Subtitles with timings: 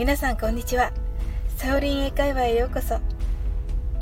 [0.00, 0.92] 皆さんこんにちは。
[1.58, 2.94] サオリン英会話へようこそ。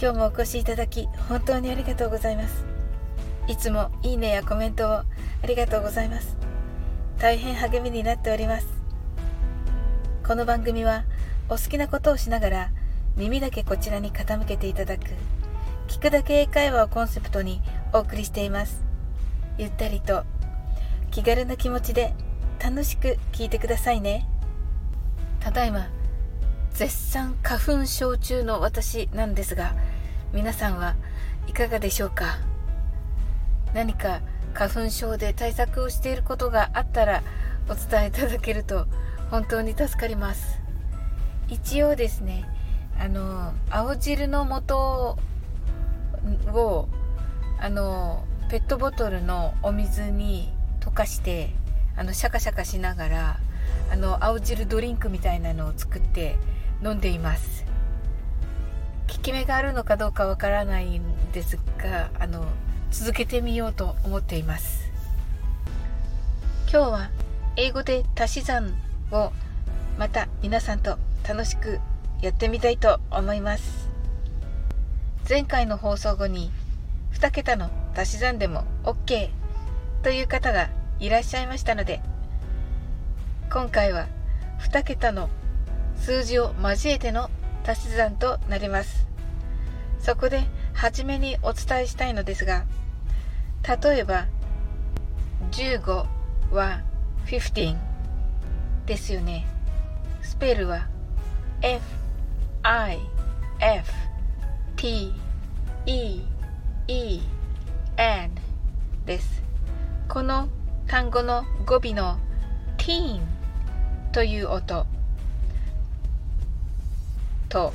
[0.00, 2.64] 今日もお越しいただき本当にありがとうございます。
[3.48, 5.06] いつもいいねやコメントをあ
[5.44, 6.36] りがとうございます。
[7.18, 8.68] 大変励みになっております。
[10.24, 11.02] この番組は
[11.48, 12.70] お好きなことをしながら
[13.16, 15.02] 耳だけこちらに傾けていただく
[15.88, 17.60] 聞くだけ英会話をコンセプトに
[17.92, 18.84] お送りしています。
[19.58, 20.22] ゆったりと
[21.10, 22.14] 気軽な気持ちで
[22.62, 24.28] 楽しく聞いてくださいね。
[25.40, 25.86] ただいま
[26.74, 29.74] 絶賛花粉症中の私なんですが
[30.32, 30.94] 皆さんは
[31.46, 32.38] いかがでしょうか？
[33.74, 34.20] 何か
[34.54, 37.22] 花粉症で対策をしていることがあったら
[37.68, 38.86] お伝えいただけると
[39.30, 40.60] 本当に助かります。
[41.48, 42.48] 一応ですね
[42.98, 45.16] あの青汁の素
[46.52, 46.88] を
[47.60, 51.50] あのペットボトルのお水に溶かして
[51.96, 53.40] あのシャカシャカしながら
[53.90, 56.36] あの青汁ドリンクみたいなのを作って
[56.82, 57.64] 飲んでいます。
[59.08, 62.44] 効き目があるのかどうかわからないんですがあの
[62.90, 64.90] 続けてみようと思っています。
[66.70, 67.10] 今日は
[67.56, 68.74] 英語で足し算
[69.10, 69.32] を
[69.98, 71.80] また皆さんと楽しく
[72.20, 73.88] やってみたいと思います。
[75.28, 76.50] 前回の放送後に
[77.12, 79.30] 2桁の足し算でも OK
[80.02, 80.70] という方が
[81.00, 82.00] いらっしゃいましたので
[83.52, 84.06] 今回は
[84.60, 85.28] 2桁の
[86.00, 87.30] 数字を交えての
[87.66, 89.06] 足し算となります。
[89.98, 92.64] そこで初めにお伝えしたいのですが
[93.66, 94.26] 例えば
[95.50, 96.06] 15
[96.52, 96.82] は
[97.26, 97.76] 15
[98.86, 99.46] ですよね。
[100.22, 100.86] スペルは
[101.60, 101.84] F
[102.62, 102.98] I
[103.60, 103.92] F
[104.76, 105.12] T
[105.84, 106.22] E
[106.86, 107.20] E
[107.96, 108.30] N
[109.04, 109.42] です。
[110.08, 110.48] この
[110.86, 112.18] 単語の語尾の
[112.78, 113.20] teen
[114.12, 114.86] という音。
[117.48, 117.72] と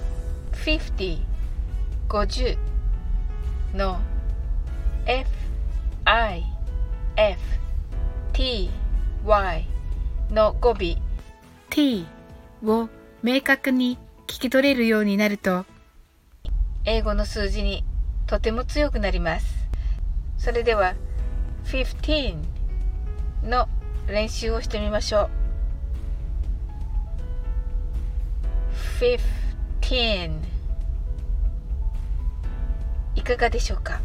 [0.51, 1.19] 50
[2.07, 2.57] 50
[3.73, 3.99] の
[5.05, 5.29] F
[6.05, 6.43] I
[7.17, 7.39] F
[8.33, 8.69] T
[9.25, 9.67] Y
[10.31, 10.97] の語尾。
[11.69, 12.05] T
[12.63, 12.89] を
[13.23, 13.97] 明確に
[14.27, 15.65] 聞き取れるようになると。
[16.85, 17.83] 英語の数字に
[18.27, 19.45] とても強くなります。
[20.37, 20.95] それでは
[21.65, 22.35] 15
[23.43, 23.67] の
[24.07, 25.43] 練習をしてみましょう
[29.83, 30.39] 15
[33.15, 34.01] いかがでしょうか？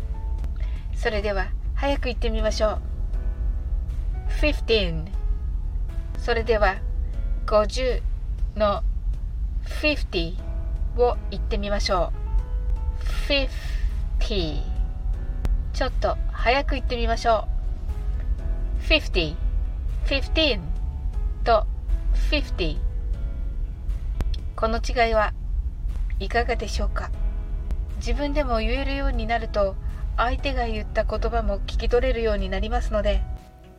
[0.94, 2.81] それでは早く言ってみましょう。
[4.43, 5.06] 15
[6.19, 6.77] それでは
[7.47, 8.03] 50
[8.56, 8.83] の
[9.65, 10.37] 50
[10.97, 12.12] を言ってみましょ
[13.28, 13.33] う。
[13.33, 14.62] 50
[15.72, 17.47] ちょっと早く言ってみましょ
[18.81, 18.83] う。
[18.83, 19.37] 50
[20.06, 20.61] 15
[21.44, 21.67] と
[22.31, 22.78] 50
[24.56, 25.33] この違いは
[26.21, 27.11] いかがでしょうか？
[27.97, 29.75] 自分でも言えるようになると
[30.17, 33.23] 相手が言った言葉も聞き取れるようになりますので。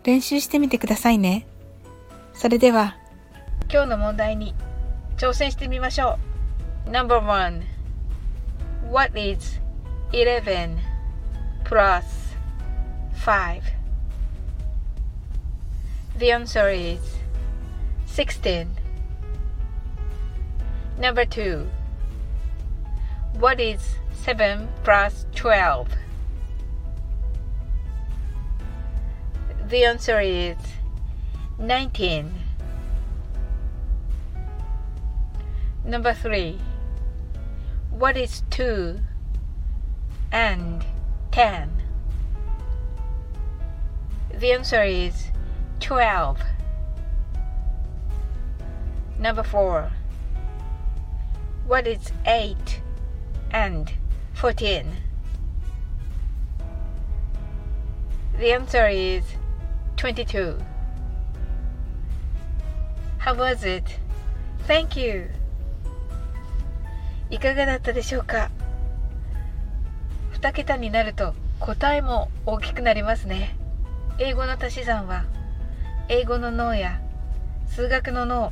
[0.03, 1.45] 練習してみてくださいね。
[2.33, 2.95] それでは。
[3.71, 4.55] 今日の問題に
[5.17, 6.17] 挑戦してみましょ
[6.87, 6.89] う。
[6.91, 7.61] No.1
[8.89, 9.59] What is
[10.11, 10.77] 11
[11.65, 12.03] plus
[13.15, 13.61] 5
[16.17, 17.01] The answer is
[18.07, 18.67] 16
[20.99, 21.67] Number 2
[23.37, 25.87] What is 7 plus 12?
[29.69, 30.57] The answer is
[31.59, 32.33] 19.
[35.85, 36.59] Number 3.
[37.91, 38.99] What is 2
[40.31, 40.85] and
[41.31, 41.69] 10?
[44.39, 45.31] The answer is
[45.79, 46.39] 12.
[49.19, 49.91] Number 4.
[51.67, 52.81] What is 8
[53.51, 53.91] and
[54.35, 54.85] 14?
[58.39, 59.23] The answer is
[59.97, 60.57] 22.
[63.17, 63.83] How was it?
[64.67, 65.29] Thank you.
[67.29, 68.49] いかがだったでしょうか
[70.33, 73.55] ？2桁になると答えも大きくなりますね。
[74.19, 75.25] 英語の足し算は
[76.09, 76.99] 英語の脳や
[77.67, 78.51] 数学の脳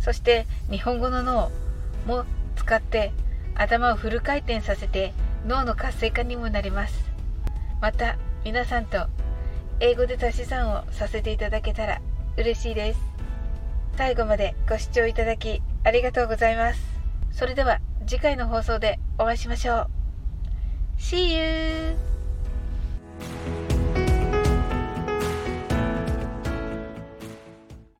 [0.00, 1.50] そして日本語の脳
[2.06, 2.24] も
[2.56, 3.12] 使って
[3.58, 5.12] 頭をフル回転させて
[5.46, 7.04] 脳の活性化にもなります。
[7.80, 9.06] また皆さんと
[9.80, 12.00] 英語で足し算をさせていただけたら
[12.36, 13.00] 嬉しいです。
[13.96, 16.80] 最後までご視聴いただきありがとうございます。
[17.32, 19.86] それでは次回の放送でお会いしましょう。
[20.98, 22.17] See you!